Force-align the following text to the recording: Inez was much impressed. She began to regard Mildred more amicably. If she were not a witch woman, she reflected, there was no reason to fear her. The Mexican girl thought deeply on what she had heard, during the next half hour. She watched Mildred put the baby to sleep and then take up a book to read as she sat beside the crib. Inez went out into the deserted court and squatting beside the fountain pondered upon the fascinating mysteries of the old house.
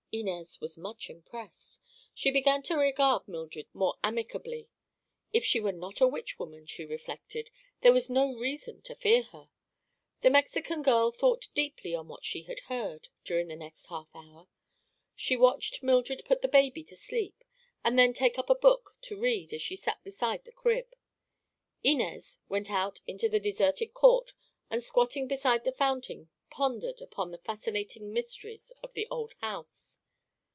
Inez 0.13 0.59
was 0.59 0.77
much 0.77 1.09
impressed. 1.09 1.79
She 2.13 2.31
began 2.31 2.61
to 2.63 2.75
regard 2.75 3.29
Mildred 3.29 3.67
more 3.73 3.95
amicably. 4.03 4.67
If 5.31 5.45
she 5.45 5.61
were 5.61 5.71
not 5.71 6.01
a 6.01 6.07
witch 6.07 6.37
woman, 6.37 6.65
she 6.65 6.83
reflected, 6.83 7.49
there 7.79 7.93
was 7.93 8.09
no 8.09 8.35
reason 8.35 8.81
to 8.81 8.95
fear 8.95 9.21
her. 9.23 9.49
The 10.19 10.29
Mexican 10.29 10.81
girl 10.81 11.11
thought 11.13 11.47
deeply 11.53 11.95
on 11.95 12.09
what 12.09 12.25
she 12.25 12.41
had 12.43 12.59
heard, 12.67 13.07
during 13.23 13.47
the 13.47 13.55
next 13.55 13.85
half 13.85 14.09
hour. 14.13 14.49
She 15.15 15.37
watched 15.37 15.81
Mildred 15.81 16.23
put 16.25 16.41
the 16.41 16.49
baby 16.49 16.83
to 16.83 16.97
sleep 16.97 17.45
and 17.81 17.97
then 17.97 18.11
take 18.11 18.37
up 18.37 18.49
a 18.49 18.53
book 18.55 18.97
to 19.03 19.17
read 19.17 19.53
as 19.53 19.61
she 19.61 19.77
sat 19.77 20.03
beside 20.03 20.43
the 20.43 20.51
crib. 20.51 20.93
Inez 21.83 22.39
went 22.49 22.69
out 22.69 22.99
into 23.07 23.29
the 23.29 23.39
deserted 23.39 23.93
court 23.93 24.33
and 24.69 24.83
squatting 24.83 25.29
beside 25.29 25.63
the 25.63 25.71
fountain 25.71 26.29
pondered 26.49 26.99
upon 27.01 27.31
the 27.31 27.37
fascinating 27.37 28.11
mysteries 28.11 28.73
of 28.83 28.91
the 28.91 29.07
old 29.09 29.31
house. 29.39 29.99